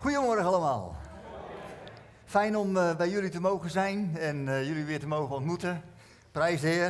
[0.00, 0.96] Goedemorgen allemaal.
[2.24, 5.82] Fijn om uh, bij jullie te mogen zijn en uh, jullie weer te mogen ontmoeten.
[6.32, 6.88] Prijs Heer.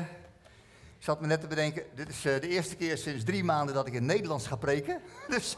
[0.99, 3.75] Ik zat me net te bedenken, dit is uh, de eerste keer sinds drie maanden
[3.75, 5.01] dat ik in Nederlands ga preken.
[5.29, 5.57] Dus,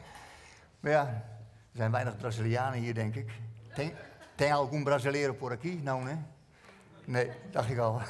[0.80, 3.30] maar ja, er zijn weinig Brazilianen hier, denk ik.
[4.34, 5.80] Tem algum brasileiro por aqui?
[5.82, 6.18] Nou, nee?
[7.04, 8.00] Nee, dacht ik al.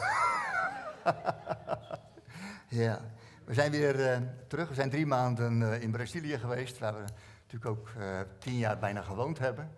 [2.85, 3.01] ja,
[3.45, 4.69] we zijn weer terug.
[4.69, 6.79] We zijn drie maanden in Brazilië geweest.
[6.79, 7.07] We hebben
[7.53, 9.71] natuurlijk ook uh, tien jaar bijna gewoond hebben.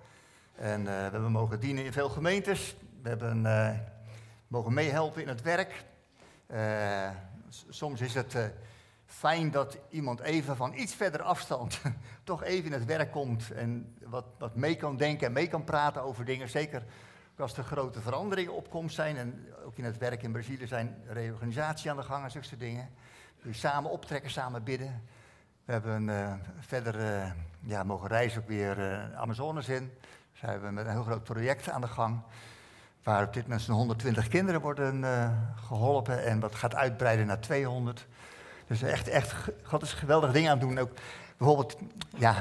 [0.54, 2.77] En uh, we hebben mogen dienen in veel gemeentes.
[3.03, 3.71] We hebben uh,
[4.49, 5.85] mogen meehelpen in het werk.
[7.68, 8.36] soms is het
[9.07, 11.81] fijn dat iemand even van iets verder afstand
[12.25, 15.64] toch even in het werk komt en wat, wat mee kan denken en mee kan
[15.64, 16.49] praten over dingen.
[16.49, 16.82] Zeker
[17.41, 19.16] als er grote veranderingen op komst zijn.
[19.16, 22.89] En ook in het werk in Brazilië zijn reorganisatie aan de gang en zulke dingen.
[23.41, 25.03] Kun je samen optrekken, samen bidden.
[25.68, 29.93] We hebben uh, verder uh, ja, mogen reizen ook weer uh, Amazones in.
[30.32, 32.20] Zijn we met een heel groot project aan de gang.
[33.02, 35.05] Waar op dit moment zo'n 120 kinderen worden
[35.66, 36.24] geholpen.
[36.24, 38.06] En dat gaat uitbreiden naar 200.
[38.66, 40.78] Dus echt, echt, God is geweldige dingen aan het doen.
[40.78, 40.91] Ook
[41.36, 41.77] bijvoorbeeld,
[42.16, 42.36] ja,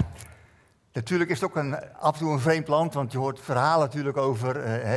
[0.94, 2.94] natuurlijk is het ook een, af en toe een vreemd land.
[2.94, 4.54] Want je hoort verhalen natuurlijk over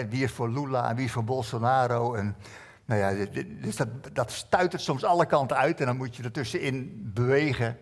[0.08, 2.14] wie is voor Lula en wie is voor Bolsonaro.
[2.14, 2.36] En
[2.84, 3.26] nou ja,
[3.62, 5.80] dus dat, dat stuitert soms alle kanten uit.
[5.80, 7.78] En dan moet je ertussenin bewegen.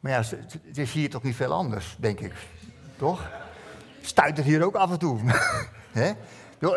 [0.00, 0.22] Maar ja,
[0.66, 2.32] het is hier toch niet veel anders, denk ik.
[2.96, 3.30] Toch?
[4.00, 5.20] Stuit het hier ook af en toe.
[5.92, 6.12] He?
[6.58, 6.68] We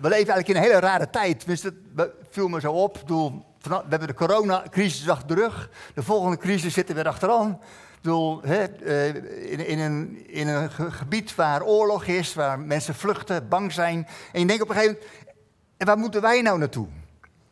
[0.00, 1.38] leven eigenlijk in een hele rare tijd.
[1.38, 2.98] Tenminste, dat viel me zo op.
[3.06, 5.70] we hebben de coronacrisis achter de rug.
[5.94, 7.60] De volgende crisis zit er weer achteraan.
[8.00, 9.06] Bedoel, eh,
[9.50, 14.06] in, in, een, in een gebied waar oorlog is, waar mensen vluchten, bang zijn.
[14.32, 15.30] En je denkt op een gegeven moment,
[15.76, 16.86] en waar moeten wij nou naartoe?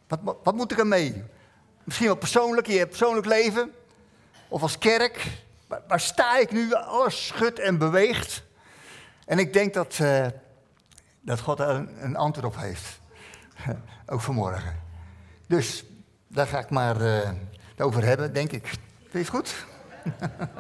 [0.08, 1.22] Wat, wat moet ik ermee?
[1.84, 3.70] Misschien wel persoonlijk, in je persoonlijk leven.
[4.50, 5.26] Of als kerk,
[5.86, 6.74] waar, sta ik nu?
[6.74, 8.42] Alles schudt en beweegt.
[9.24, 10.26] En ik denk dat, uh,
[11.20, 13.00] dat God er een, een, antwoord op heeft.
[14.12, 14.80] Ook vanmorgen.
[15.46, 15.84] Dus
[16.28, 17.30] daar ga ik maar uh,
[17.78, 18.66] over hebben, denk ik.
[18.66, 19.66] Vind je het goed?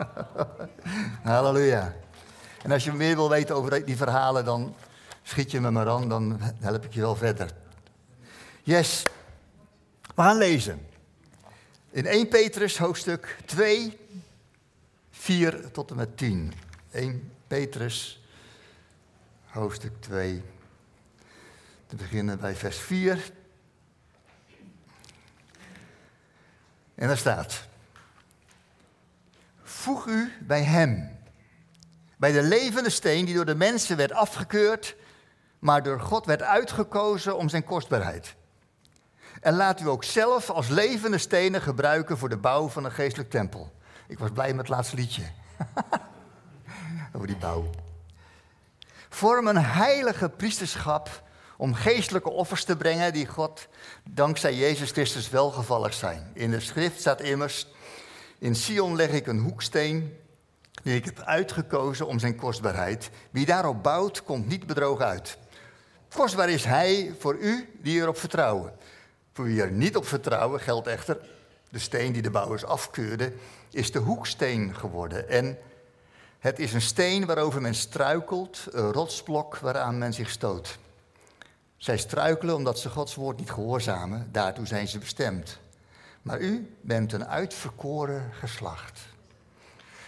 [1.22, 1.94] Halleluja.
[2.62, 4.74] En als je meer wil weten over die verhalen, dan
[5.22, 7.50] schiet je me maar aan, dan help ik je wel verder.
[8.62, 9.06] Yes.
[10.14, 10.88] We gaan lezen.
[11.92, 13.98] In 1 Petrus hoofdstuk 2,
[15.10, 16.52] 4 tot en met 10.
[16.90, 18.22] 1 Petrus
[19.44, 20.42] hoofdstuk 2.
[21.86, 23.32] Te beginnen bij vers 4.
[26.94, 27.68] En daar staat:
[29.62, 31.18] Voeg u bij hem,
[32.16, 34.96] bij de levende steen die door de mensen werd afgekeurd,
[35.58, 38.34] maar door God werd uitgekozen om zijn kostbaarheid.
[39.40, 43.30] En laat u ook zelf als levende stenen gebruiken voor de bouw van een geestelijk
[43.30, 43.72] tempel.
[44.06, 45.22] Ik was blij met het laatste liedje.
[47.14, 47.70] Over die bouw.
[49.08, 51.22] Vorm een heilige priesterschap
[51.56, 53.68] om geestelijke offers te brengen die God
[54.04, 56.30] dankzij Jezus Christus welgevallig zijn.
[56.34, 57.66] In de schrift staat immers,
[58.38, 60.16] in Sion leg ik een hoeksteen
[60.82, 63.10] die ik heb uitgekozen om zijn kostbaarheid.
[63.30, 65.38] Wie daarop bouwt, komt niet bedrogen uit.
[66.14, 68.72] Kostbaar is hij voor u die erop vertrouwen.
[69.32, 71.18] Voor wie er niet op vertrouwen geldt echter,
[71.70, 73.34] de steen die de bouwers afkeurden,
[73.70, 75.28] is de hoeksteen geworden.
[75.28, 75.58] En
[76.38, 80.78] het is een steen waarover men struikelt, een rotsblok waaraan men zich stoot.
[81.76, 85.58] Zij struikelen omdat ze Gods woord niet gehoorzamen, daartoe zijn ze bestemd.
[86.22, 89.00] Maar u bent een uitverkoren geslacht.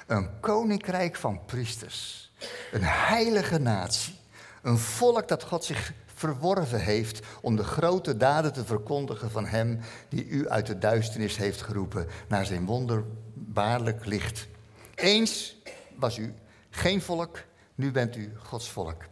[0.06, 2.30] Een koninkrijk van priesters.
[2.72, 4.18] Een heilige natie.
[4.62, 9.80] Een volk dat God zich verworven heeft om de grote daden te verkondigen van Hem
[10.08, 14.46] die u uit de duisternis heeft geroepen naar zijn wonderbaarlijk licht.
[14.94, 15.56] Eens
[15.96, 16.34] was u
[16.70, 17.38] geen volk,
[17.74, 19.04] nu bent u Gods volk.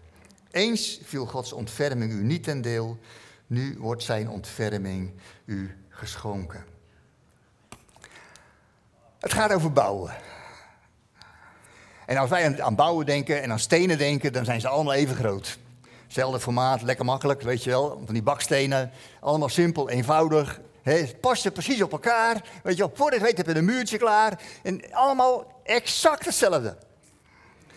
[0.51, 2.99] Eens viel Gods ontferming u niet ten deel,
[3.47, 5.13] nu wordt zijn ontferming
[5.45, 6.65] u geschonken.
[9.19, 10.15] Het gaat over bouwen.
[12.07, 15.17] En als wij aan bouwen denken en aan stenen denken, dan zijn ze allemaal even
[15.17, 15.59] groot.
[16.11, 18.03] Hetzelfde formaat, lekker makkelijk, weet je wel.
[18.05, 18.91] Van die bakstenen,
[19.21, 20.61] allemaal simpel, eenvoudig.
[20.83, 22.45] het passen precies op elkaar.
[22.63, 24.41] Weet je wel, voor dit weet heb je een muurtje klaar.
[24.63, 26.77] En allemaal exact hetzelfde.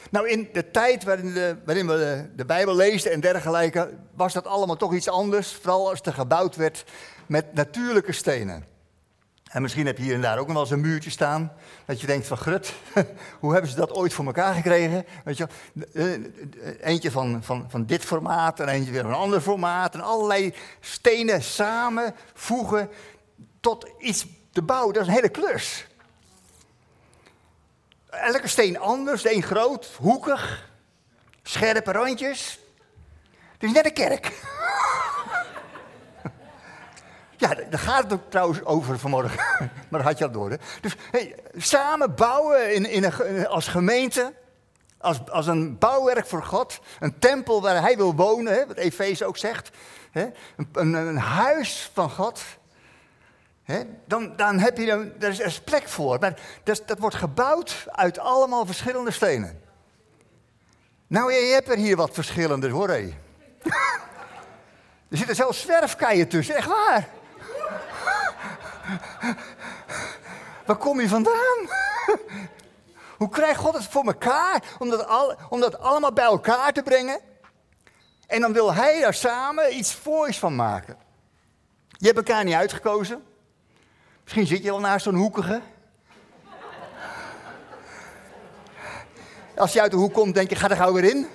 [0.09, 4.33] Nou, in de tijd waarin, de, waarin we de, de, Bijbel leesden en dergelijke, was
[4.33, 5.51] dat allemaal toch iets anders.
[5.51, 6.83] Vooral als er gebouwd werd
[7.27, 8.65] met natuurlijke stenen.
[9.53, 11.53] En misschien heb je hier en daar ook nog wel eens een muurtje staan.
[11.85, 12.73] Dat je denkt van grut,
[13.39, 15.05] hoe hebben ze dat ooit voor elkaar gekregen?
[15.23, 15.47] Weet je,
[15.93, 19.93] eh, eentje van, van, van dit formaat en eentje weer van een ander formaat.
[19.93, 22.89] En allerlei stenen samenvoegen
[23.59, 24.93] tot iets te bouwen.
[24.93, 25.87] Dat is een hele klus.
[28.09, 29.21] elke steen anders.
[29.21, 30.69] De groot, hoekig,
[31.43, 32.59] scherpe randjes.
[33.53, 34.31] Het is net een kerk.
[37.43, 39.39] Ja, daar gaat het ook trouwens over vanmorgen.
[39.89, 40.49] maar had je al door.
[40.49, 40.55] Hè?
[40.81, 44.33] Dus hey, samen bouwen in, in een, als gemeente.
[44.97, 46.79] Als, als een bouwwerk voor God.
[46.99, 48.53] Een tempel waar hij wil wonen.
[48.53, 49.69] Hè, wat Efeze ook zegt.
[50.11, 50.29] Hè?
[50.55, 52.41] Een, een, een, huis van God.
[53.63, 53.81] Hè?
[54.05, 56.19] Dan, dan heb je er, er is plek voor.
[56.19, 59.61] Maar dat, dat wordt gebouwd uit allemaal verschillende stenen.
[61.07, 62.89] Nou, je hebt er hier wat verschillende hoor.
[62.89, 63.13] Hé.
[65.09, 67.21] er zitten zelfs zwerfkeien tussen, echt waar.
[70.65, 71.67] Waar kom je vandaan?
[73.17, 76.83] Hoe krijgt God het voor elkaar om dat, al, om dat allemaal bij elkaar te
[76.83, 77.19] brengen?
[78.27, 80.97] En dan wil hij daar samen iets voors van maken.
[81.87, 83.23] Je hebt elkaar niet uitgekozen.
[84.23, 85.61] Misschien zit je wel naast zo'n hoekige.
[89.55, 91.27] Als je uit de hoek komt, denk je, ga er gauw weer in.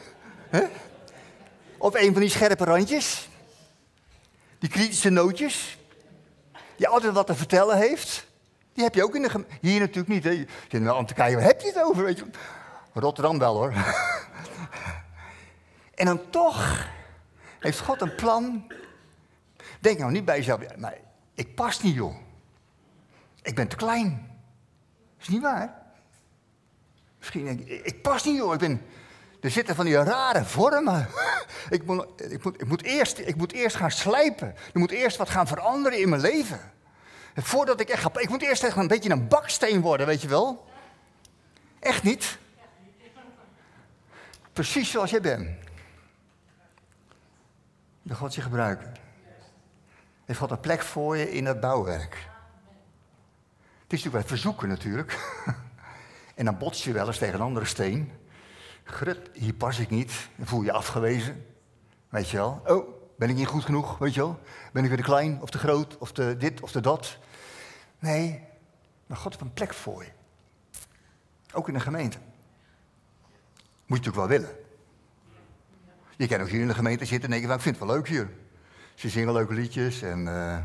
[1.78, 3.28] Of een van die scherpe randjes.
[4.58, 5.77] Die kritische nootjes
[6.78, 8.26] die altijd wat te vertellen heeft.
[8.72, 10.24] Die heb je ook in de Hier natuurlijk niet.
[10.24, 10.30] Hè.
[10.30, 12.04] Je zit wel aan te kijken, waar heb je het over?
[12.04, 12.24] Weet je?
[12.92, 13.72] Rotterdam wel hoor.
[15.94, 16.86] en dan toch
[17.58, 18.72] heeft God een plan.
[19.80, 20.98] Denk nou niet bij jezelf, maar
[21.34, 22.16] ik pas niet joh.
[23.42, 24.40] Ik ben te klein.
[25.20, 25.82] Is niet waar.
[27.18, 28.82] Misschien denk ik, ik pas niet joh, ik ben...
[29.40, 31.08] Er zitten van die rare vormen.
[31.70, 34.46] Ik moet, ik, moet, ik, moet eerst, ik moet eerst gaan slijpen.
[34.46, 36.60] Er moet eerst wat gaan veranderen in mijn leven.
[37.34, 38.10] voordat ik echt ga.
[38.18, 40.68] Ik moet eerst echt een beetje een baksteen worden, weet je wel?
[41.78, 42.38] Echt niet.
[44.52, 45.48] Precies zoals jij bent.
[48.02, 48.94] Dan God je gebruiken.
[50.24, 52.14] Heeft God een plek voor je in het bouwwerk.
[53.82, 55.18] Het is natuurlijk wel verzoeken natuurlijk.
[56.34, 58.12] En dan bots je wel eens tegen een andere steen.
[58.90, 60.28] Grut, hier pas ik niet.
[60.36, 61.46] Dan voel je afgewezen.
[62.08, 62.62] Weet je wel.
[62.66, 63.98] Oh, ben ik niet goed genoeg?
[63.98, 64.40] Weet je wel.
[64.72, 67.18] Ben ik weer te klein of te groot of te dit of te dat?
[67.98, 68.44] Nee,
[69.06, 70.10] maar God heeft een plek voor je.
[71.52, 72.18] Ook in de gemeente.
[73.86, 74.56] Moet je natuurlijk wel willen.
[76.16, 78.08] Je kan ook hier in de gemeente zitten en denken, ik vind het wel leuk
[78.08, 78.30] hier.
[78.94, 80.58] Ze zingen leuke liedjes en uh,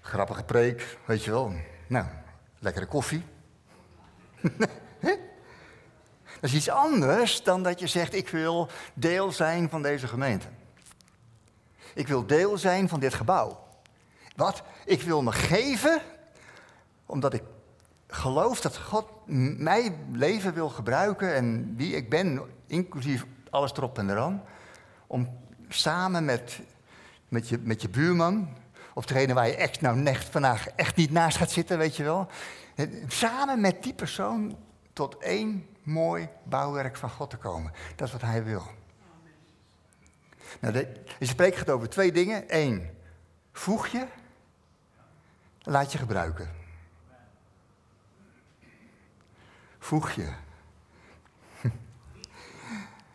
[0.00, 1.52] grappige preek, weet je wel.
[1.86, 2.06] Nou,
[2.58, 3.22] lekkere koffie.
[6.40, 10.46] Dat is iets anders dan dat je zegt, ik wil deel zijn van deze gemeente.
[11.94, 13.64] Ik wil deel zijn van dit gebouw.
[14.36, 14.62] Wat?
[14.84, 16.00] Ik wil me geven
[17.06, 17.42] omdat ik
[18.08, 19.06] geloof dat God
[19.58, 24.42] mijn leven wil gebruiken en wie ik ben, inclusief alles erop en eraan,
[25.06, 25.38] om
[25.68, 26.60] samen met,
[27.28, 28.48] met, je, met je buurman,
[28.94, 32.02] of degene waar je echt nou echt vandaag echt niet naast gaat zitten, weet je
[32.02, 32.26] wel,
[33.06, 34.56] samen met die persoon
[34.92, 37.72] tot één mooi bouwwerk van God te komen.
[37.96, 38.62] Dat is wat hij wil.
[40.60, 40.86] Nou,
[41.18, 42.44] deze preek gaat over twee dingen.
[42.46, 42.90] Eén,
[43.52, 44.06] voeg je,
[45.62, 46.50] laat je gebruiken.
[49.78, 50.32] Voeg je.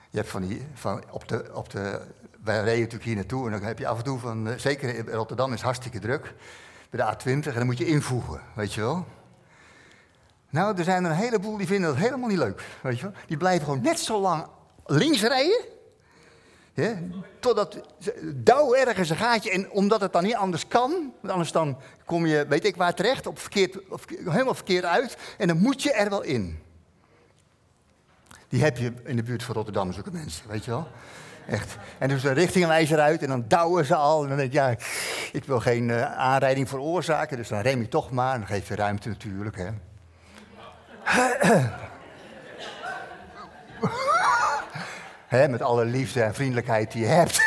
[0.10, 2.08] Je hebt van die, van op de, op de,
[2.44, 4.96] wij reden natuurlijk hier naartoe en dan heb je af en toe van, eh, zeker
[4.96, 6.34] in Rotterdam is hartstikke druk,
[6.90, 9.08] bij de A20 en dan moet je invoegen, weet je wel.
[10.52, 12.64] Nou, er zijn er een heleboel die vinden dat helemaal niet leuk.
[12.82, 13.14] Weet je wel?
[13.28, 14.46] Die blijven gewoon net zo lang
[14.86, 15.66] links rijden.
[16.74, 16.98] Ja,
[17.40, 17.82] totdat
[18.24, 19.52] douw ergens een gaatje.
[19.52, 23.28] En omdat het dan niet anders kan, anders dan kom je, weet ik waar terecht,
[23.28, 23.78] op verkeerd,
[24.26, 25.18] helemaal verkeerd uit.
[25.38, 26.60] En dan moet je er wel in.
[28.48, 30.88] Die heb je in de buurt van Rotterdam, zulke mensen, weet je wel.
[31.48, 31.76] Echt.
[31.98, 34.22] En dus de richtingwijzer uit en dan douwen ze al.
[34.24, 34.76] En dan denk ik, ja,
[35.32, 38.34] ik wil geen uh, aanrijding veroorzaken, dus dan rem je toch maar.
[38.34, 39.70] En dan geef je ruimte natuurlijk, hè.
[45.50, 47.42] Met alle liefde en vriendelijkheid die je hebt.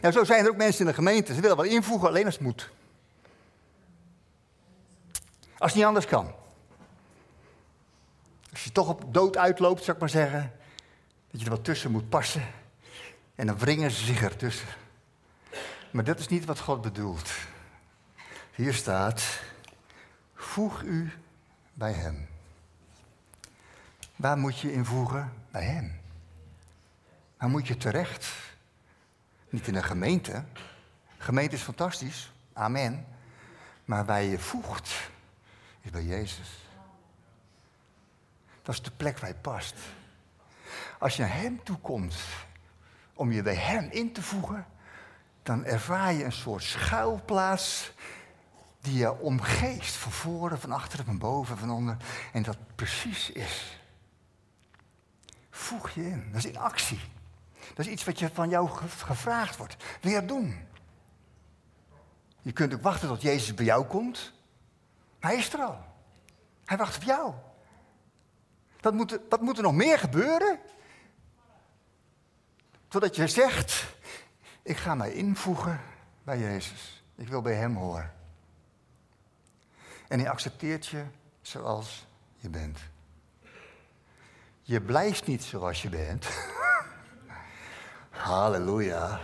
[0.00, 1.34] nou, zo zijn er ook mensen in de gemeente.
[1.34, 2.70] Ze willen wel invoegen, alleen als het moet.
[5.58, 6.32] Als het niet anders kan.
[8.50, 10.52] Als je toch op dood uitloopt, zou ik maar zeggen.
[11.30, 12.46] Dat je er wat tussen moet passen.
[13.34, 14.68] En dan wringen ze zich ertussen.
[15.90, 17.30] Maar dat is niet wat God bedoelt.
[18.54, 19.22] Hier staat,
[20.42, 21.12] Voeg u
[21.74, 22.26] bij Hem.
[24.16, 25.32] Waar moet je invoegen?
[25.50, 26.00] Bij Hem.
[27.36, 28.32] Waar moet je terecht?
[29.50, 30.44] Niet in een gemeente.
[31.18, 33.06] gemeente is fantastisch, amen.
[33.84, 35.10] Maar waar je voegt,
[35.80, 36.68] is bij Jezus.
[38.62, 39.74] Dat is de plek waar je past.
[40.98, 42.14] Als je naar Hem toe komt
[43.14, 44.66] om je bij Hem in te voegen,
[45.42, 47.92] dan ervaar je een soort schuilplaats
[48.82, 51.96] die je omgeeft, van voren, van achteren, van boven, van onder.
[52.32, 53.78] En dat precies is.
[55.50, 56.28] Voeg je in.
[56.32, 57.00] Dat is in actie.
[57.74, 59.76] Dat is iets wat je van jou gevraagd wordt.
[60.00, 60.68] Dat doen?
[62.42, 64.32] Je kunt ook wachten tot Jezus bij jou komt.
[65.20, 65.84] hij is er al.
[66.64, 67.34] Hij wacht op jou.
[68.80, 70.58] Dat moet, wat moet er nog meer gebeuren?
[72.88, 73.94] Totdat je zegt,
[74.62, 75.80] ik ga mij invoegen
[76.22, 77.04] bij Jezus.
[77.16, 78.21] Ik wil bij Hem horen.
[80.12, 81.04] En hij accepteert je
[81.42, 82.78] zoals je bent.
[84.62, 86.28] Je blijft niet zoals je bent.
[88.10, 89.20] Halleluja.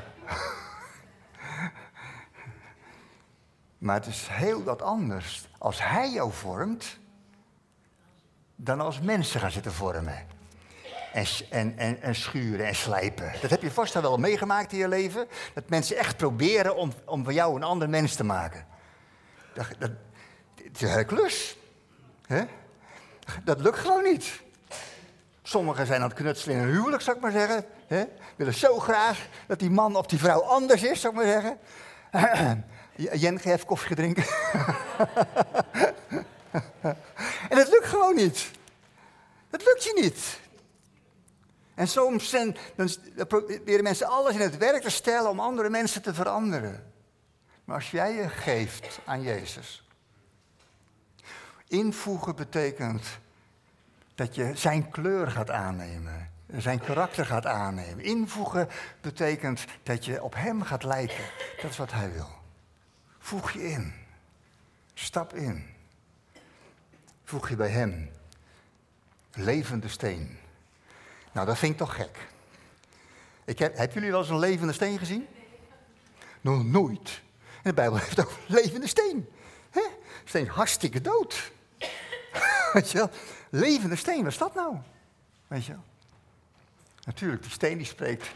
[3.78, 6.99] Maar het is heel wat anders als hij jou vormt,
[8.57, 10.26] dan als mensen gaan zitten vormen.
[11.12, 13.33] En, en, en, en, schuren en slijpen.
[13.40, 15.28] Dat heb je vast al wel meegemaakt in je leven.
[15.54, 18.66] Dat mensen echt proberen om, om van jou een ander mens te maken.
[19.78, 19.90] Dat,
[20.64, 21.56] het is
[22.26, 22.48] een?
[23.44, 24.40] Dat lukt gewoon niet.
[25.42, 27.64] Sommigen zijn aan het knutselen in een huwelijk, zou ik maar zeggen.
[27.86, 28.04] Hè?
[28.36, 31.58] Willen zo graag dat die man of die vrouw anders is, zou ik maar zeggen.
[33.20, 34.24] Jen, ga even koffie drinken.
[37.50, 38.50] en het lukt gewoon niet.
[39.50, 40.38] Het lukt je niet.
[41.74, 42.90] En soms zijn, dan
[43.26, 46.92] proberen mensen alles in het werk te stellen om andere mensen te veranderen.
[47.64, 49.88] Maar als jij je geeft aan Jezus.
[51.68, 53.18] Invoegen betekent
[54.14, 56.30] dat je zijn kleur gaat aannemen.
[56.56, 58.04] Zijn karakter gaat aannemen.
[58.04, 58.68] Invoegen
[59.00, 61.25] betekent dat je op hem gaat lijken.
[61.62, 62.28] Dat is wat hij wil.
[63.18, 63.92] Voeg je in.
[64.94, 65.66] Stap in.
[67.25, 68.10] Voeg je bij hem.
[69.32, 70.38] Levende steen.
[71.32, 72.26] Nou, dat vind ik toch gek.
[73.44, 75.26] Ik heb, hebben jullie wel eens een levende steen gezien?
[76.40, 77.20] Nog nooit.
[77.40, 79.28] En de Bijbel heeft ook een levende steen.
[80.25, 81.50] Steen hartstikke dood.
[82.72, 83.10] Weet je wel?
[83.50, 84.76] Levende steen, wat is dat nou?
[85.46, 85.84] Weet je wel?
[87.04, 88.28] Natuurlijk, die steen die spreekt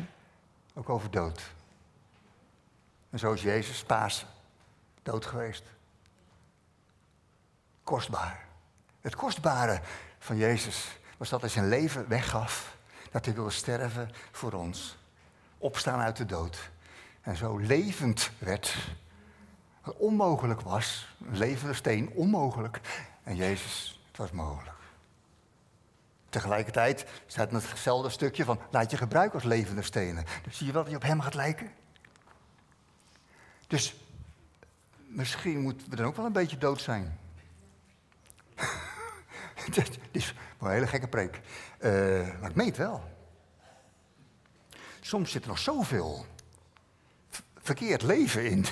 [0.75, 1.43] ook over dood.
[3.11, 4.29] En zo is Jezus Pasen
[5.03, 5.62] dood geweest.
[7.83, 8.47] Kostbaar.
[9.01, 9.81] Het kostbare
[10.19, 12.77] van Jezus was dat hij zijn leven weggaf.
[13.11, 14.97] Dat hij wilde sterven voor ons.
[15.59, 16.71] Opstaan uit de dood.
[17.21, 18.77] En zo levend werd.
[19.83, 21.15] Wat onmogelijk was.
[21.27, 22.81] Een levende steen, onmogelijk.
[23.23, 24.76] En Jezus, het was mogelijk.
[26.28, 30.25] Tegelijkertijd staat in hetzelfde stukje van laat je gebruiken als levende stenen.
[30.42, 31.71] Dus zie je wel dat je op hem gaat lijken?
[33.66, 33.95] Dus
[35.07, 37.19] misschien moeten we dan ook wel een beetje dood zijn.
[39.75, 41.40] Dit is een hele gekke preek.
[41.81, 41.90] Uh,
[42.40, 43.11] maar ik meen het wel.
[45.00, 46.26] Soms zit er nog zoveel
[47.62, 48.64] verkeerd leven in.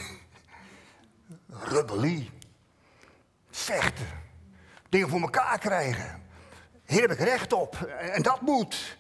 [1.73, 2.31] Rebellie.
[3.51, 4.29] Vechten.
[4.91, 6.23] Dingen voor elkaar krijgen.
[6.87, 7.83] Hier heb ik recht op.
[7.99, 8.99] En dat moet.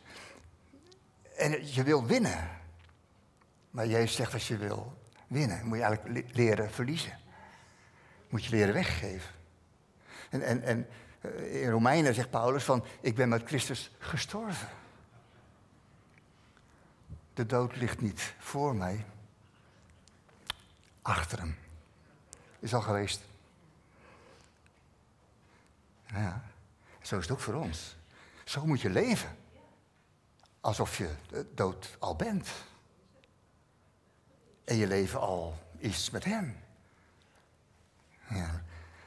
[1.37, 2.49] En je wil winnen.
[3.71, 7.19] Maar Jezus zegt als je wil winnen, moet je eigenlijk leren verliezen
[8.31, 9.31] moet je leren weggeven.
[10.31, 10.89] En, en, en
[11.21, 14.69] eh, in Romeinen zegt Paulus van, ik ben met Christus gestorven.
[17.35, 19.05] De dood ligt niet voor mij,
[21.03, 21.57] achter hem.
[22.59, 23.23] Is al geweest.
[26.13, 26.45] Ja,
[27.03, 27.97] zo is het ook voor ons.
[28.45, 29.37] Zo moet je leven.
[30.61, 31.15] Alsof je
[31.55, 32.49] dood al bent.
[34.65, 36.57] En je leven al is met hem.
[38.29, 38.63] Ja.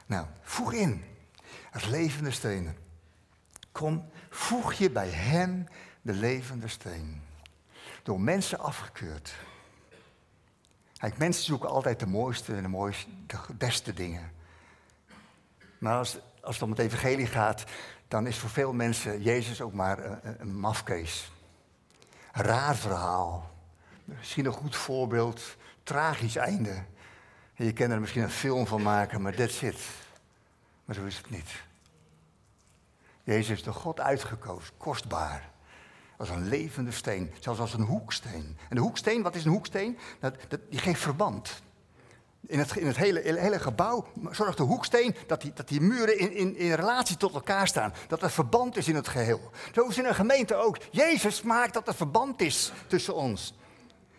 [0.06, 1.04] Nou, voeg in.
[1.70, 2.76] Het levende stenen.
[3.72, 5.66] Kom, voeg je bij hem
[6.02, 7.22] de levende steen.
[8.02, 9.34] Door mensen afgekeurd.
[10.96, 14.32] Kijk, mensen zoeken altijd de mooiste en de mooiste, de beste dingen.
[15.78, 17.64] Maar als, als het om het evangelie gaat,
[18.08, 21.32] dan is voor veel mensen Jezus ook maar een, een mafkees.
[22.32, 23.50] Raar verhaal.
[24.04, 26.84] Misschien een goed voorbeeld, tragisch einde.
[27.54, 29.78] Je kan er misschien een film van maken, maar that's it.
[30.84, 31.50] Maar zo is het niet.
[33.22, 35.50] Jezus is de God uitgekozen, kostbaar.
[36.16, 38.56] Als een levende steen, zelfs als een hoeksteen.
[38.68, 39.98] En de hoeksteen, wat is een hoeksteen?
[40.20, 41.62] Dat, dat, die geeft verband.
[42.46, 46.18] In het, in het hele, hele gebouw zorgt de hoeksteen dat die, dat die muren
[46.18, 47.94] in, in, in relatie tot elkaar staan.
[48.08, 49.50] Dat er verband is in het geheel.
[49.74, 50.76] Zo is in een gemeente ook.
[50.90, 53.54] Jezus maakt dat er verband is tussen ons.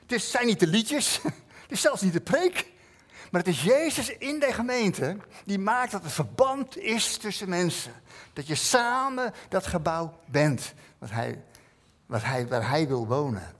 [0.02, 1.20] Het is, zijn niet de liedjes,
[1.64, 2.74] het is zelfs niet de preek.
[3.32, 7.94] Maar het is Jezus in de gemeente die maakt dat er verband is tussen mensen.
[8.34, 11.44] Dat je samen dat gebouw bent wat hij,
[12.06, 13.54] wat hij, waar hij wil wonen.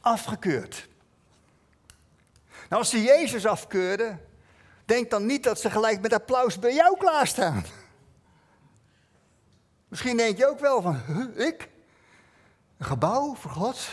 [0.00, 0.87] Afgekeurd.
[2.68, 4.20] Nou, als ze Jezus afkeurden,
[4.84, 7.64] denk dan niet dat ze gelijk met applaus bij jou klaarstaan.
[9.88, 11.02] Misschien denk je ook wel van,
[11.36, 11.68] ik?
[12.78, 13.88] Een gebouw voor God?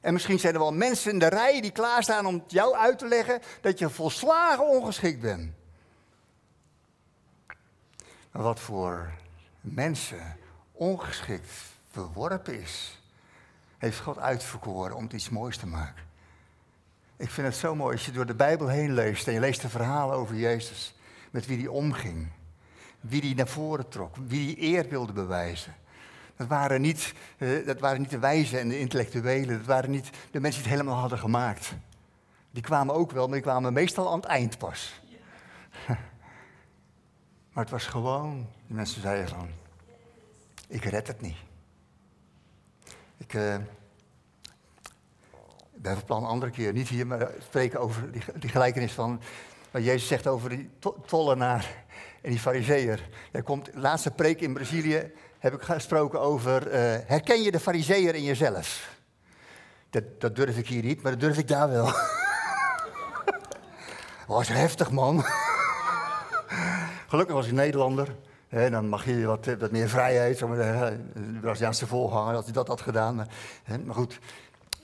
[0.00, 3.08] En misschien zijn er wel mensen in de rij die klaarstaan om jou uit te
[3.08, 5.52] leggen dat je volslagen ongeschikt bent.
[8.30, 9.12] Maar wat voor
[9.60, 10.36] mensen
[10.72, 11.50] ongeschikt
[11.90, 13.02] verworpen is,
[13.78, 16.09] heeft God uitverkoren om iets moois te maken.
[17.20, 19.60] Ik vind het zo mooi als je door de Bijbel heen leest en je leest
[19.60, 20.94] de verhalen over Jezus,
[21.30, 22.28] met wie hij omging,
[23.00, 25.74] wie hij naar voren trok, wie hij eer wilde bewijzen.
[26.36, 30.10] Dat waren, niet, uh, dat waren niet de wijzen en de intellectuelen, dat waren niet
[30.30, 31.72] de mensen die het helemaal hadden gemaakt.
[32.50, 35.00] Die kwamen ook wel, maar die kwamen meestal aan het eind pas.
[37.52, 39.48] maar het was gewoon, die mensen zeiden van,
[40.68, 41.38] ik red het niet.
[43.16, 43.56] Ik uh,
[45.82, 49.20] ben van plan een andere keer, niet hier, maar spreken over die, gelijkenis van
[49.70, 51.84] wat Jezus zegt over die to tollenaar
[52.22, 53.08] en die fariseer.
[53.32, 56.72] Hij komt, laatste preek in Brazilië heb ik gesproken over, uh,
[57.06, 58.98] herken je de fariseer in jezelf?
[59.90, 61.92] Dat, dat, durf ik hier niet, maar dat durf ik daar wel.
[64.26, 65.24] was heftig, man.
[67.08, 68.16] Gelukkig was ik Nederlander.
[68.48, 70.38] He, dan mag je wat, meer vrijheid.
[70.38, 73.14] De Braziliaanse volganger, als hij dat had gedaan.
[73.84, 74.18] Maar goed.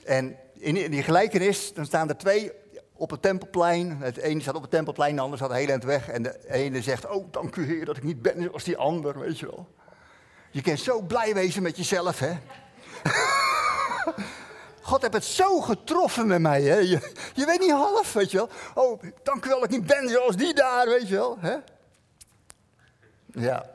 [0.07, 2.51] En in, die gelijkenis, dan staan er twee
[2.93, 3.97] op het tempelplein.
[4.01, 6.09] Het ene staat op het tempelplein, de ander staat heel eind weg.
[6.09, 9.19] En de ene zegt, oh, dank u heer dat ik niet ben als die ander,
[9.19, 9.67] weet je wel.
[10.51, 12.37] Je kunt zo blij wezen met jezelf, hè.
[14.81, 16.75] God heeft het zo getroffen met mij, hè.
[16.75, 16.99] Je,
[17.33, 18.49] weet niet half, weet je wel.
[18.73, 21.37] Oh, dank u wel dat ik niet ben zoals die daar, weet je wel.
[21.39, 21.55] Hè?
[23.25, 23.69] Ja,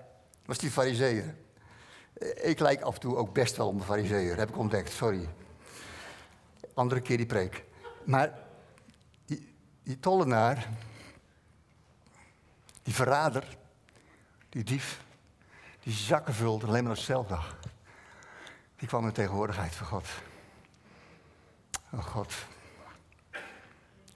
[0.47, 1.35] was die fariseer.
[2.35, 5.29] Ik lijk af en toe ook best wel op een fariseer, heb ik ontdekt, sorry.
[6.75, 7.64] Andere keer die preek.
[8.05, 8.38] Maar
[9.83, 10.69] die, tollenaar,
[12.83, 13.57] die verrader,
[14.49, 15.05] die dief,
[15.81, 17.57] die zakken vulde alleen maar op dag.
[18.77, 20.07] Die kwam in tegenwoordigheid van God.
[21.92, 22.35] Oh God,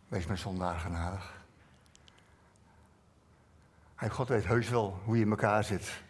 [0.09, 1.35] wees mijn zondaar genadig.
[3.95, 6.03] Hij, God weet heus wel hoe je in elkaar zit.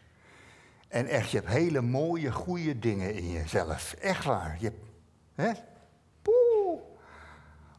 [0.88, 3.92] En echt, je hebt hele mooie, goede dingen in jezelf.
[3.92, 4.57] Echt waar.
[4.59, 4.85] Je hebt,
[5.35, 5.53] hè?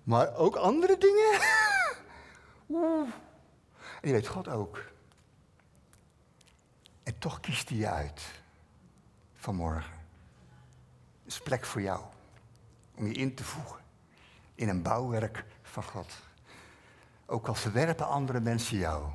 [0.07, 1.39] Maar ook andere dingen.
[3.97, 4.83] En die weet God ook.
[7.03, 8.21] En toch kiest hij je uit
[9.33, 9.91] vanmorgen.
[11.23, 12.01] Het is plek voor jou
[12.95, 13.79] om je in te voegen
[14.55, 16.13] in een bouwwerk van God.
[17.25, 19.09] Ook al verwerpen andere mensen jou,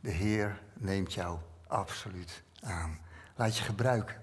[0.00, 2.98] de Heer neemt jou absoluut aan.
[3.34, 4.22] Laat je gebruiken.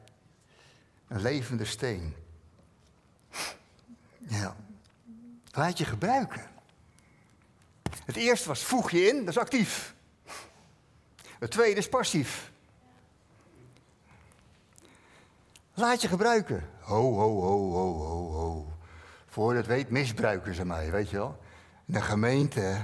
[1.07, 2.15] Een levende steen.
[4.27, 4.55] Ja.
[5.53, 6.41] Laat je gebruiken.
[8.05, 9.95] Het eerste was voeg je in, dat is actief.
[11.39, 12.51] Het tweede is passief.
[15.73, 16.69] Laat je gebruiken.
[16.79, 18.67] Ho, ho, ho, ho, ho, ho.
[19.27, 21.37] Voor het weet misbruiken ze mij, weet je wel.
[21.85, 22.61] De gemeente,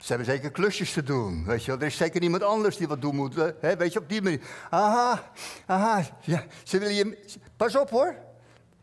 [0.00, 1.80] ze hebben zeker klusjes te doen, weet je wel.
[1.80, 3.76] Er is zeker niemand anders die wat doen moet, hè?
[3.76, 4.40] weet je, op die manier.
[4.70, 5.30] Aha,
[5.66, 7.38] aha, ja, ze willen je...
[7.56, 8.16] Pas op hoor,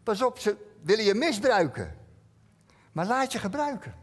[0.03, 1.99] pas op, ze willen je misbruiken.
[2.91, 3.95] Maar laat je gebruiken.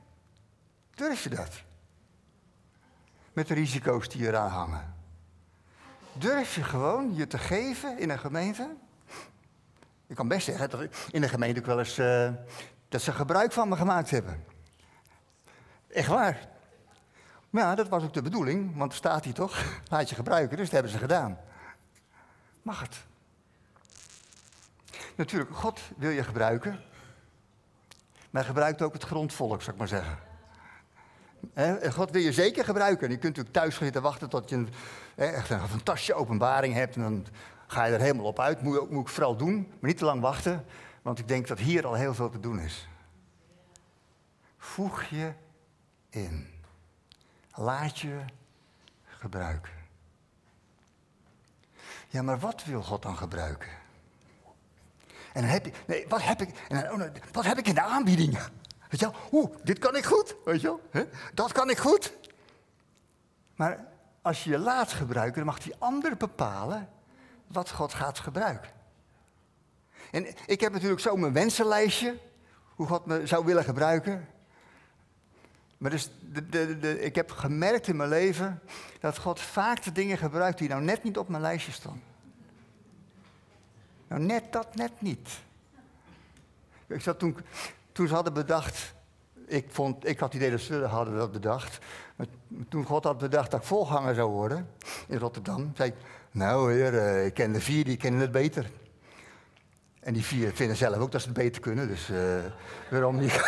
[0.94, 1.66] Durf je dat?
[3.38, 4.94] met de risico's die eraan hangen.
[6.12, 8.76] Durf je gewoon je te geven in een gemeente?
[10.06, 12.30] Ik kan best zeggen dat in een gemeente ook wel eens uh,
[12.88, 14.44] dat ze gebruik van me gemaakt hebben.
[15.88, 16.48] Echt waar.
[17.50, 20.64] Maar ja, dat was ook de bedoeling, want staat hier toch, laat je gebruiken, dus
[20.64, 21.38] dat hebben ze gedaan.
[22.62, 23.04] Mag het?
[25.16, 26.80] Natuurlijk, God wil je gebruiken,
[28.30, 30.18] maar gebruikt ook het grondvolk, zou ik maar zeggen.
[31.92, 33.10] God wil je zeker gebruiken.
[33.10, 34.68] Je kunt natuurlijk thuis zitten wachten tot je een,
[35.14, 36.96] echt een fantastische openbaring hebt.
[36.96, 37.26] En dan
[37.66, 38.62] ga je er helemaal op uit.
[38.62, 40.64] Moet, moet ik vooral doen, maar niet te lang wachten.
[41.02, 42.88] Want ik denk dat hier al heel veel te doen is.
[44.56, 45.32] Voeg je
[46.10, 46.46] in.
[47.54, 48.20] Laat je
[49.04, 49.72] gebruiken.
[52.08, 53.77] Ja, maar wat wil God dan gebruiken?
[55.38, 57.82] En dan heb je, nee, wat heb ik, en oh, wat heb ik in de
[57.82, 58.38] aanbieding?
[58.88, 61.08] Weet je wel, oeh, dit kan ik goed, weet je wel.
[61.34, 62.12] Dat kan ik goed.
[63.56, 63.84] Maar
[64.22, 66.88] als je je laat gebruiken, dan mag die ander bepalen
[67.46, 68.70] wat God gaat gebruiken.
[70.10, 72.18] En ik heb natuurlijk zo mijn wensenlijstje,
[72.74, 74.28] hoe God me zou willen gebruiken.
[75.76, 78.62] Maar dus de, de, ik heb gemerkt in mijn leven
[79.00, 82.07] dat God vaak de dingen gebruikt die nou net niet op mijn lijstje stonden.
[84.08, 85.28] Nou, net dat, net niet.
[86.86, 87.36] Ik zat toen,
[87.92, 88.96] toen ze hadden bedacht
[89.48, 91.78] ik, vond, ik had het idee dat ze hadden dat bedacht.
[92.68, 94.68] Toen God had bedacht dat ik volganger zou worden
[95.06, 95.96] in Rotterdam, zei ik,
[96.30, 98.70] nou heer, eh, ik ken de vier, die kennen het beter.
[100.00, 102.18] En die vier vinden zelf ook dat ze het beter kunnen, dus uh,
[102.90, 103.32] waarom niet?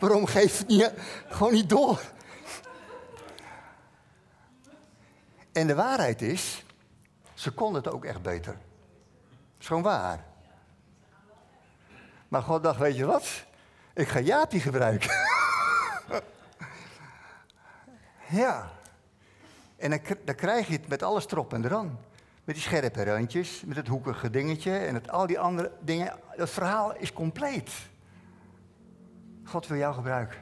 [0.00, 0.92] waarom geeft het niet,
[1.28, 2.00] gewoon niet door?
[5.52, 6.63] En de waarheid is,
[7.34, 8.56] ze konden het ook echt beter.
[9.58, 10.24] Is gewoon waar.
[12.28, 13.44] Maar God dacht, weet je wat?
[13.94, 15.10] Ik ga Jaapie gebruiken.
[18.40, 18.70] ja.
[19.76, 21.98] En dan, dan, krijg je het met alles erop en eraan.
[22.44, 26.18] Met die scherpe randjes, met het hoekige dingetje en het, al die andere dingen.
[26.36, 27.70] Dat verhaal is compleet.
[29.44, 30.38] God wil jou gebruiken.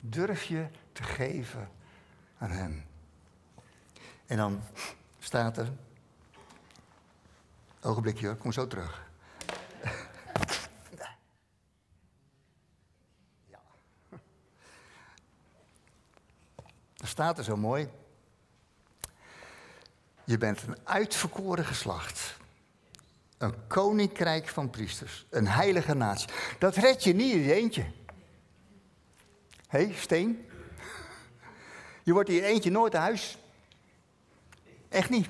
[0.00, 1.68] Durf je te geven
[2.38, 2.84] aan Hem.
[4.26, 4.62] En dan
[5.28, 5.72] staat er.
[7.82, 9.08] Ogenblikje hoor, kom zo terug.
[13.52, 13.60] ja.
[16.94, 17.88] Staat er zo mooi.
[20.24, 22.36] Je bent een uitverkoren geslacht.
[23.38, 25.26] Een koninkrijk van priesters.
[25.30, 26.28] Een heilige natie.
[26.58, 27.86] Dat red je niet in je eentje.
[29.66, 30.48] Hé, hey, Steen?
[32.04, 33.38] Je wordt in je eentje nooit thuis.
[34.88, 35.28] Echt niet.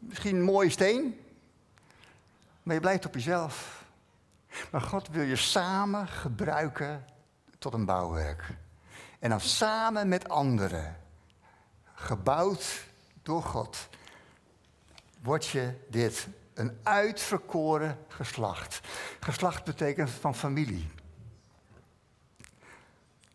[0.00, 1.20] Misschien een mooie steen,
[2.62, 3.84] maar je blijft op jezelf.
[4.70, 7.04] Maar God wil je samen gebruiken
[7.58, 8.44] tot een bouwwerk.
[9.18, 10.96] En dan samen met anderen,
[11.94, 12.84] gebouwd
[13.22, 13.88] door God,
[15.22, 18.80] word je dit een uitverkoren geslacht.
[19.20, 20.90] Geslacht betekent van familie.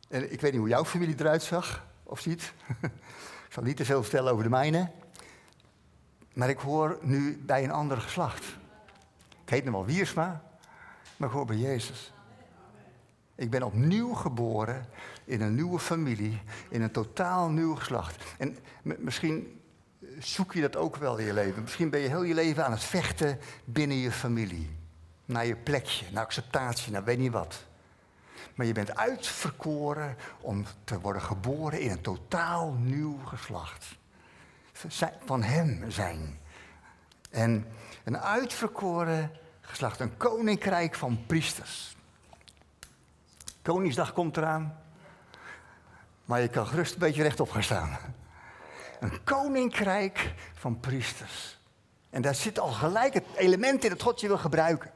[0.10, 2.54] En ik weet niet hoe jouw familie eruit zag of ziet.
[3.54, 4.92] Zal niet te veel vertellen over de mijne.
[6.34, 8.46] Maar ik hoor nu bij een ander geslacht.
[9.44, 10.44] Ik heet wel Wiersma,
[11.18, 12.14] maar ik hoor bij Jezus.
[13.36, 14.86] Ik ben opnieuw geboren
[15.26, 18.24] in een nieuwe familie, in een totaal nieuw geslacht.
[18.38, 19.62] En misschien
[20.20, 21.62] zoek je dat ook wel in je leven.
[21.62, 24.70] Misschien ben je heel je leven aan het vechten binnen je familie.
[25.26, 27.66] Naar je plekje, naar acceptatie, naar weet niet wat.
[28.56, 33.86] Maar je bent uitverkoren om te worden geboren in een totaal nieuw geslacht.
[35.26, 36.40] Van Hem zijn.
[37.30, 37.68] En
[38.04, 41.96] een uitverkoren geslacht, een koninkrijk van priesters.
[43.62, 44.78] Koningsdag komt eraan,
[46.26, 47.98] maar je kan gerust een beetje rechtop gaan staan.
[49.00, 51.60] Een koninkrijk van priesters.
[52.10, 54.92] En daar zit al gelijk het element in dat God je wil gebruiken.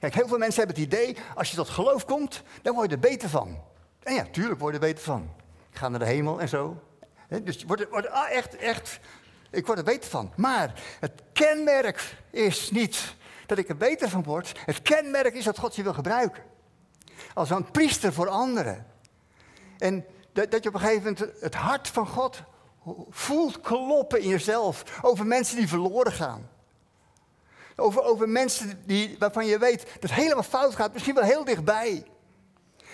[0.00, 2.94] Kijk, heel veel mensen hebben het idee, als je tot geloof komt, dan word je
[2.94, 3.62] er beter van.
[4.02, 5.30] En ja, tuurlijk word je er beter van.
[5.70, 6.82] Ik ga naar de hemel en zo.
[7.42, 9.00] dus word, word, ah, echt, echt,
[9.50, 10.32] ik word er beter van.
[10.36, 13.14] Maar het kenmerk is niet
[13.46, 14.52] dat ik er beter van word.
[14.64, 16.42] Het kenmerk is dat God je wil gebruiken.
[17.34, 18.86] Als een priester voor anderen.
[19.78, 22.42] En dat, dat je op een gegeven moment het hart van God
[23.10, 24.82] voelt kloppen in jezelf.
[25.02, 26.48] Over mensen die verloren gaan.
[27.76, 31.44] Over, over mensen die, waarvan je weet dat het helemaal fout gaat, misschien wel heel
[31.44, 32.04] dichtbij.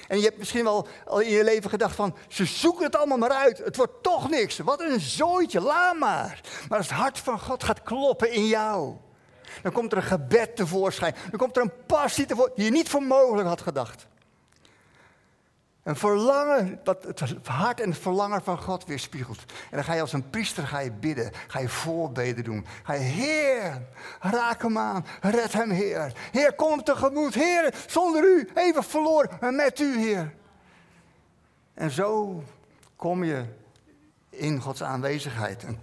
[0.08, 3.18] En je hebt misschien wel al in je leven gedacht van, ze zoeken het allemaal
[3.18, 3.58] maar uit.
[3.58, 4.58] Het wordt toch niks.
[4.58, 6.40] Wat een zooitje, laat maar.
[6.68, 8.96] Maar als het hart van God gaat kloppen in jou,
[9.62, 11.14] dan komt er een gebed tevoorschijn.
[11.30, 14.06] Dan komt er een passie tevoorschijn die je niet voor mogelijk had gedacht.
[15.82, 19.38] Een verlangen, dat het hart en het verlangen van God weerspiegelt.
[19.48, 22.66] En dan ga je als een priester ga je bidden, ga je voorbeden doen.
[22.82, 23.82] Ga je, Heer,
[24.20, 26.12] raak hem aan, red hem, Heer.
[26.30, 30.34] Heer, kom hem tegemoet, Heer, zonder u, even verloren, maar met u, Heer.
[31.74, 32.42] En zo
[32.96, 33.44] kom je
[34.28, 35.62] in Gods aanwezigheid.
[35.62, 35.78] Een,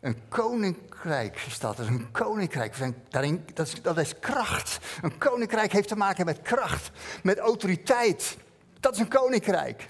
[0.00, 2.76] een koninkrijk is dat, een koninkrijk.
[3.08, 4.78] Daarin, dat, is, dat is kracht.
[5.02, 6.90] Een koninkrijk heeft te maken met kracht,
[7.22, 8.36] met autoriteit.
[8.80, 9.88] Dat is een koninkrijk.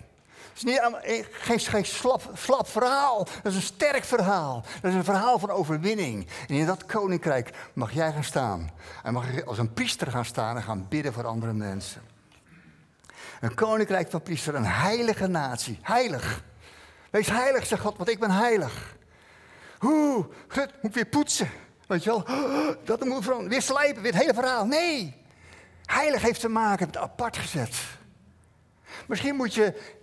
[0.59, 3.25] Het is niet, eh, geen, geen slap, slap verhaal.
[3.25, 4.65] Dat is een sterk verhaal.
[4.81, 6.27] Dat is een verhaal van overwinning.
[6.49, 8.71] En in dat koninkrijk mag jij gaan staan.
[9.03, 12.03] En mag je als een priester gaan staan en gaan bidden voor andere mensen.
[13.41, 15.79] Een koninkrijk van priester, een heilige natie.
[15.83, 16.43] Heilig.
[17.11, 18.97] Wees heilig, zegt God, want ik ben heilig.
[19.83, 21.51] Oeh, gut, moet weer poetsen.
[21.87, 22.25] Weet je wel,
[22.85, 23.51] dat moet veranderen.
[23.51, 24.67] Weer slijpen, weer het hele verhaal.
[24.67, 25.17] Nee.
[25.85, 27.77] Heilig heeft te maken met apart gezet.
[29.07, 29.95] Misschien moet je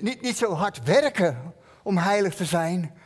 [0.00, 2.98] niet, niet zo hard werken om heilig te zijn,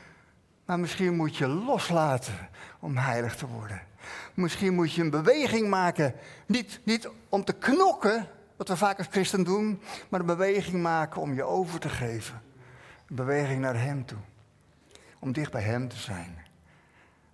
[0.65, 2.49] maar misschien moet je loslaten
[2.81, 3.83] om heilig te worden.
[4.35, 6.15] Misschien moet je een beweging maken,
[6.47, 11.21] niet, niet om te knokken, wat we vaak als christen doen, maar een beweging maken
[11.21, 12.43] om je over te geven.
[13.09, 14.19] Een beweging naar Hem toe.
[15.19, 16.39] Om dicht bij Hem te zijn.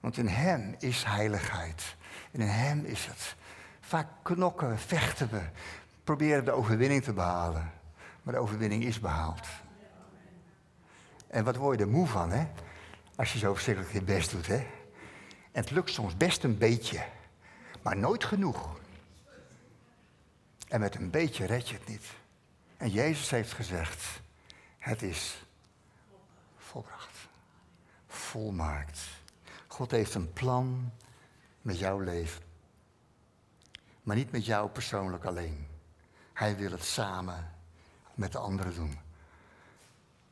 [0.01, 1.97] Want in Hem is heiligheid.
[2.33, 3.37] En in Hem is het
[3.89, 5.41] Vaak knokken, vechten we,
[6.05, 7.73] proberen de overwinning te behalen.
[8.29, 9.47] Maar de overwinning is behaald.
[11.27, 12.47] En wat word je er moe van, hè?
[13.17, 14.57] Als je zo verschrikkelijk je best doet, hè?
[15.53, 17.05] En het lukt soms best een beetje,
[17.83, 18.81] maar nooit genoeg.
[20.69, 22.05] En met een beetje red je het niet.
[22.77, 24.21] En Jezus heeft gezegd,
[24.79, 25.47] het is
[26.57, 27.29] volbracht,
[28.07, 29.01] volmaakt.
[29.67, 30.93] God heeft een plan
[31.63, 32.43] met jouw leven.
[34.03, 35.67] Maar niet met jou persoonlijk alleen.
[36.33, 37.57] Hij wil het samen
[38.19, 38.99] met de anderen doen.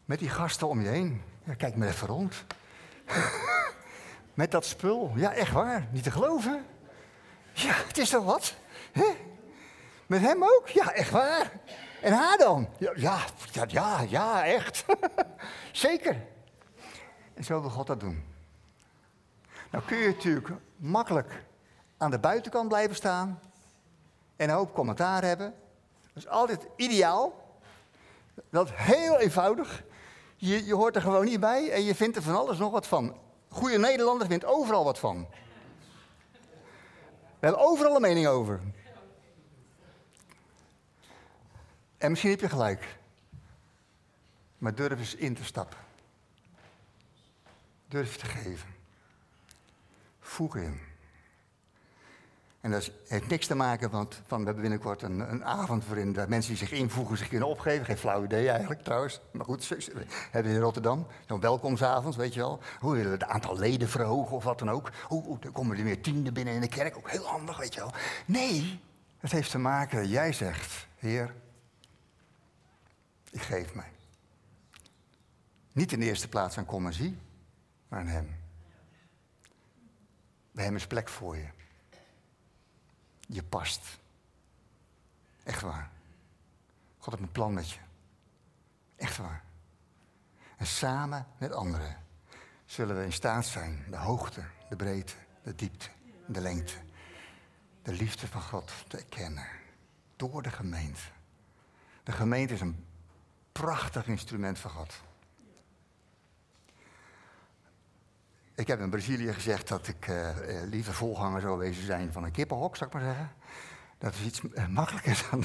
[0.05, 1.23] Met die gasten om je heen.
[1.45, 2.45] Ja, kijk maar even rond.
[4.35, 5.13] met dat spul.
[5.15, 5.89] Ja, echt waar.
[5.91, 6.65] Niet te geloven.
[7.53, 8.55] Ja, het is toch wat?
[10.07, 10.69] Met hem ook?
[10.69, 11.53] Ja, echt waar.
[12.03, 12.69] En haar dan?
[12.79, 13.19] Ja, ja,
[13.67, 14.85] ja, ja echt.
[15.73, 16.27] Zeker.
[17.35, 18.25] En zo wil God dat doen.
[19.71, 21.45] Nou kun je natuurlijk makkelijk
[21.97, 23.41] aan de buitenkant blijven staan
[24.37, 25.55] en een hoop commentaar hebben.
[26.13, 27.46] Dat is altijd ideaal.
[28.51, 29.83] Dat heel eenvoudig.
[30.37, 32.87] Je, je hoort er gewoon niet bij en je vindt er van alles nog wat
[32.87, 33.17] van.
[33.49, 35.27] Goede Nederlander vindt overal wat van.
[37.39, 38.61] We hebben overal een mening over.
[41.99, 42.99] En misschien heb je gelijk.
[44.59, 45.79] Maar durf eens in te stappen.
[47.89, 48.75] Durf te geven.
[50.21, 50.86] Voeg in.
[52.67, 56.17] En dat heeft niks te maken, want van, we hebben binnenkort een, een avond waarin
[56.29, 57.85] mensen die zich invoegen zich kunnen opgeven.
[57.85, 59.21] Geen flauw idee eigenlijk trouwens.
[59.31, 62.61] Maar goed, we hebben in Rotterdam zo'n welkomsavond, weet je wel.
[62.81, 64.91] Hoe willen we het aantal leden verhogen of wat dan ook.
[65.09, 67.81] Hoe, dan komen er meer tienden binnen in de kerk, ook heel handig, weet je
[67.81, 67.93] wel.
[68.25, 68.81] Nee,
[69.19, 71.35] het heeft te maken, jij zegt, Heer,
[73.31, 73.93] ik geef mij.
[75.73, 77.19] Niet in de eerste plaats aan zie,
[77.89, 78.37] maar aan Hem.
[80.53, 81.56] Bij Hem is plek voor je.
[83.27, 83.99] Je past.
[85.43, 85.91] Echt waar.
[86.99, 87.79] God heeft een plan met je.
[88.97, 89.45] Echt waar.
[90.57, 91.97] En samen met anderen
[92.65, 95.89] zullen we in staat zijn de hoogte, de breedte, de diepte,
[96.27, 96.75] de lengte,
[97.83, 99.47] de liefde van God te erkennen.
[100.17, 101.01] Door de gemeente.
[102.03, 102.87] De gemeente is een
[103.53, 104.95] prachtig instrument van God.
[108.57, 110.37] Ik heb in Brazilië gezegd dat ik uh,
[110.71, 113.33] liever volganger zou wezen zijn van een kippenhok, zou ik maar zeggen.
[113.99, 115.45] Dat is iets uh, makkelijker dan,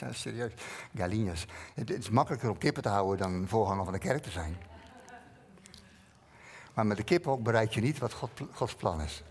[0.00, 0.52] ja, serieus,
[0.94, 1.46] galinhas.
[1.74, 4.56] Het, is makkelijker om kippen te houden dan voorganger van de kerk te zijn.
[6.74, 9.22] Maar met de kippenhok bereik je niet wat God, Gods plan is.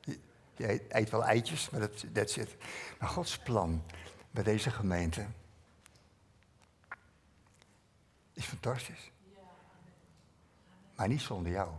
[0.00, 0.18] Je,
[0.56, 2.56] je, eet wel eitjes, maar dat that's it.
[2.98, 3.82] Maar Gods plan
[4.30, 5.26] bij deze gemeente
[8.32, 9.10] is fantastisch.
[10.96, 11.70] Maar niet zonder jou.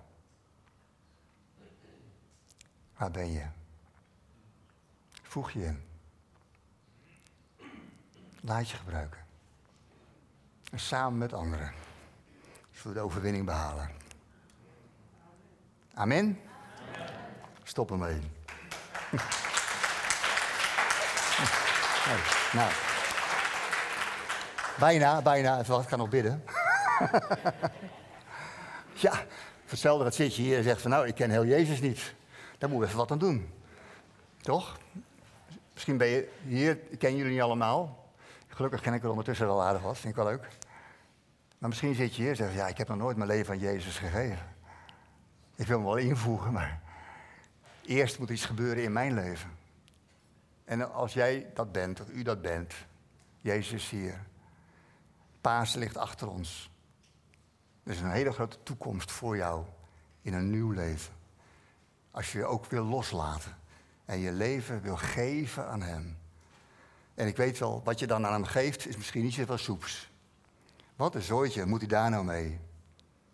[3.12, 3.46] Ben je?
[5.24, 5.84] Voeg je in.
[8.42, 9.20] Laat je gebruiken.
[10.72, 11.74] En samen met anderen.
[12.72, 13.90] Zullen we de overwinning behalen.
[15.94, 16.40] Amen?
[17.64, 18.20] Stop ermee.
[22.54, 22.72] nou.
[24.80, 25.60] Bijna, bijna.
[25.60, 26.44] Even wat, ik kan nog bidden.
[29.06, 29.24] ja,
[29.66, 32.14] hetzelfde dat zit je hier en zegt van nou, ik ken heel Jezus niet.
[32.64, 33.50] Daar moeten we even wat aan doen.
[34.42, 34.80] Toch?
[35.74, 38.10] Misschien ben je hier, ik ken jullie niet allemaal.
[38.48, 40.48] Gelukkig ken ik er ondertussen wel aardig wat, vind ik wel leuk.
[41.58, 43.60] Maar misschien zit je hier en zegt, ja, ik heb nog nooit mijn leven aan
[43.60, 44.56] Jezus gegeven.
[45.56, 46.82] Ik wil me wel invoegen, maar
[47.82, 49.52] eerst moet iets gebeuren in mijn leven.
[50.66, 52.74] En als jij dat bent, of u dat bent,
[53.42, 54.20] Jezus hier.
[55.42, 56.72] Paas ligt achter ons.
[57.84, 59.66] Er is een hele grote toekomst voor jou
[60.22, 61.22] in een nieuw leven.
[62.14, 63.58] Als je je ook wil loslaten
[64.06, 66.18] en je leven wil geven aan Hem.
[67.14, 70.12] En ik weet wel, wat je dan aan Hem geeft, is misschien niet zoveel soeps.
[70.96, 72.60] Wat een zooitje moet hij daar nou mee?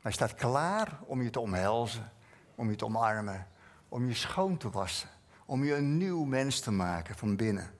[0.02, 2.12] Hij staat klaar om je te omhelzen,
[2.56, 3.48] om je te omarmen,
[3.90, 5.10] om je schoon te wassen,
[5.46, 7.72] om je een nieuw mens te maken van binnen.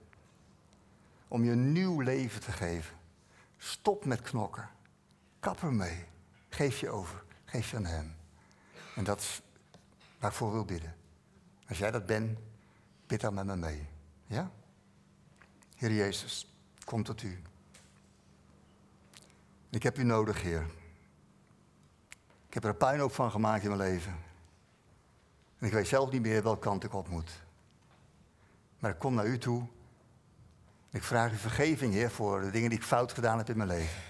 [1.28, 2.96] Om je een nieuw leven te geven.
[3.58, 4.70] Stop met knokken.
[5.40, 6.06] Kap ermee.
[6.50, 7.24] Geef je over.
[7.46, 8.16] Geef je aan Hem.
[8.96, 9.42] En dat
[10.20, 10.96] is waar ik voor wil bidden.
[11.68, 12.40] Als jij dat bent,
[13.08, 13.88] bid dan met me mee.
[14.26, 14.52] Ja?
[15.76, 16.56] Heer Jezus,
[16.86, 17.42] kom tot u.
[19.70, 20.66] Ik heb u nodig, Heer.
[22.48, 24.16] Ik heb er een puinhoop van gemaakt in mijn leven.
[25.58, 27.32] En ik weet zelf niet meer welke kant ik op moet.
[28.80, 29.68] Maar ik kom naar u toe.
[30.90, 33.70] Ik vraag u vergeving, Heer, voor de dingen die ik fout gedaan heb in mijn
[33.70, 34.02] leven.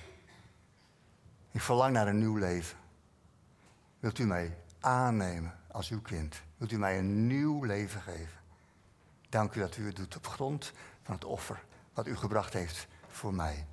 [1.52, 2.78] Ik verlang naar een nieuw leven.
[4.00, 6.42] Wilt u mij aannemen als uw kind?
[6.58, 8.40] Wilt u mij een nieuw leven geven?
[9.30, 10.72] Dank u dat u het doet op grond
[11.04, 13.66] van het offer wat u gebracht heeft voor mij.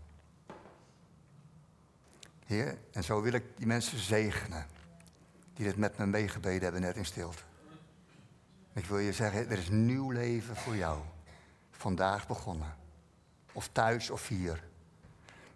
[2.47, 4.67] Heer, en zo wil ik die mensen zegenen
[5.55, 7.43] die dit met me meegebeden hebben net in stilte.
[8.73, 11.03] Ik wil je zeggen, er is nieuw leven voor jou.
[11.71, 12.77] Vandaag begonnen.
[13.53, 14.65] Of thuis of hier.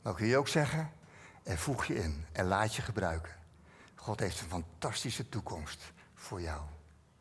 [0.02, 0.90] Maar kun je ook zeggen,
[1.42, 3.32] en voeg je in en laat je gebruiken.
[3.94, 6.62] God heeft een fantastische toekomst voor jou.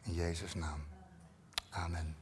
[0.04, 0.84] In Jezus' naam.
[1.70, 2.19] Amen.